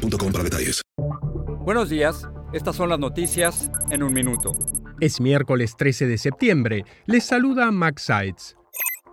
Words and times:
boostmobile.com 0.00 0.32
para 0.32 0.44
detalles. 0.44 0.82
Buenos 1.64 1.90
días, 1.90 2.28
estas 2.52 2.76
son 2.76 2.88
las 2.88 2.98
noticias 2.98 3.70
en 3.90 4.02
un 4.02 4.12
minuto. 4.12 4.52
Es 5.00 5.20
miércoles 5.20 5.76
13 5.76 6.06
de 6.06 6.18
septiembre. 6.18 6.84
Les 7.06 7.24
saluda 7.24 7.70
Max 7.70 8.02
Sides. 8.02 8.56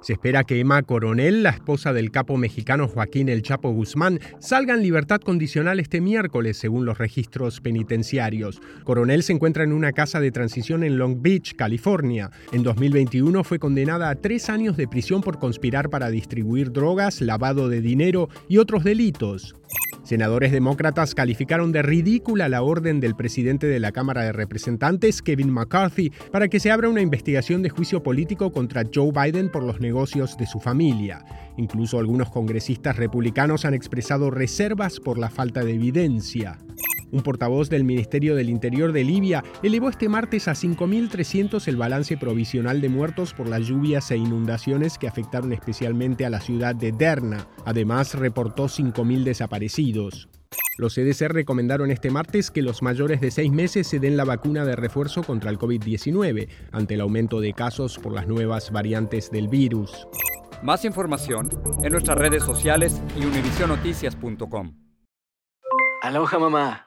Se 0.01 0.13
espera 0.13 0.43
que 0.43 0.59
Emma 0.59 0.83
Coronel, 0.83 1.43
la 1.43 1.49
esposa 1.49 1.91
del 1.91 2.11
capo 2.11 2.37
mexicano 2.37 2.87
Joaquín 2.87 3.29
El 3.29 3.41
Chapo 3.41 3.71
Guzmán, 3.71 4.19
salga 4.39 4.75
en 4.75 4.83
libertad 4.83 5.19
condicional 5.19 5.79
este 5.79 6.01
miércoles, 6.01 6.57
según 6.57 6.85
los 6.85 6.97
registros 6.97 7.61
penitenciarios. 7.61 8.61
Coronel 8.83 9.23
se 9.23 9.33
encuentra 9.33 9.63
en 9.63 9.73
una 9.73 9.91
casa 9.93 10.19
de 10.19 10.31
transición 10.31 10.83
en 10.83 10.97
Long 10.97 11.21
Beach, 11.21 11.55
California. 11.55 12.29
En 12.51 12.63
2021 12.63 13.43
fue 13.43 13.59
condenada 13.59 14.09
a 14.09 14.15
tres 14.15 14.49
años 14.49 14.77
de 14.77 14.87
prisión 14.87 15.21
por 15.21 15.39
conspirar 15.39 15.89
para 15.89 16.09
distribuir 16.09 16.71
drogas, 16.71 17.19
lavado 17.19 17.67
de 17.67 17.81
dinero 17.81 18.29
y 18.47 18.59
otros 18.59 18.83
delitos. 18.83 19.55
Senadores 20.07 20.53
demócratas 20.53 21.13
calificaron 21.13 21.73
de 21.73 21.81
ridícula 21.81 22.47
la 22.47 22.61
orden 22.61 23.01
del 23.01 23.13
presidente 23.13 23.67
de 23.67 23.81
la 23.81 23.91
Cámara 23.91 24.23
de 24.23 24.31
Representantes, 24.31 25.21
Kevin 25.21 25.51
McCarthy, 25.51 26.13
para 26.31 26.47
que 26.47 26.61
se 26.61 26.71
abra 26.71 26.87
una 26.87 27.01
investigación 27.01 27.61
de 27.61 27.67
juicio 27.67 28.01
político 28.01 28.53
contra 28.53 28.85
Joe 28.85 29.11
Biden 29.11 29.51
por 29.51 29.63
los 29.63 29.81
negocios 29.81 30.37
de 30.37 30.45
su 30.45 30.61
familia. 30.61 31.25
Incluso 31.57 31.99
algunos 31.99 32.29
congresistas 32.29 32.95
republicanos 32.95 33.65
han 33.65 33.73
expresado 33.73 34.31
reservas 34.31 35.01
por 35.01 35.17
la 35.17 35.29
falta 35.29 35.65
de 35.65 35.73
evidencia. 35.73 36.57
Un 37.11 37.21
portavoz 37.21 37.69
del 37.69 37.83
Ministerio 37.83 38.35
del 38.35 38.49
Interior 38.49 38.91
de 38.91 39.03
Libia 39.03 39.43
elevó 39.63 39.89
este 39.89 40.09
martes 40.09 40.47
a 40.47 40.51
5.300 40.51 41.67
el 41.67 41.77
balance 41.77 42.17
provisional 42.17 42.81
de 42.81 42.89
muertos 42.89 43.33
por 43.33 43.47
las 43.47 43.65
lluvias 43.65 44.11
e 44.11 44.17
inundaciones 44.17 44.97
que 44.97 45.07
afectaron 45.07 45.53
especialmente 45.53 46.25
a 46.25 46.29
la 46.29 46.41
ciudad 46.41 46.75
de 46.75 46.91
Derna. 46.91 47.47
Además, 47.65 48.13
reportó 48.13 48.65
5.000 48.65 49.23
desaparecidos. 49.23 50.27
Los 50.77 50.93
CDC 50.93 51.29
recomendaron 51.29 51.89
este 51.89 52.11
martes 52.11 52.51
que 52.51 52.61
los 52.61 52.83
mayores 52.83 53.19
de 53.19 53.31
seis 53.31 53.51
meses 53.51 53.87
se 53.87 53.99
den 53.99 54.15
la 54.15 54.25
vacuna 54.25 54.63
de 54.63 54.75
refuerzo 54.75 55.23
contra 55.23 55.49
el 55.49 55.57
COVID-19 55.57 56.49
ante 56.71 56.93
el 56.93 57.01
aumento 57.01 57.39
de 57.39 57.53
casos 57.53 57.97
por 57.97 58.13
las 58.13 58.27
nuevas 58.27 58.71
variantes 58.71 59.31
del 59.31 59.47
virus. 59.47 60.07
Más 60.61 60.85
información 60.85 61.49
en 61.83 61.91
nuestras 61.91 62.17
redes 62.17 62.43
sociales 62.43 63.01
y 63.15 63.25
univisionoticias.com. 63.25 64.73
Aloha 66.03 66.39
mamá. 66.39 66.86